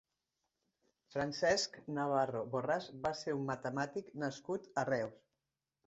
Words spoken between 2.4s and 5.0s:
Borràs va ser un matemàtic nascut a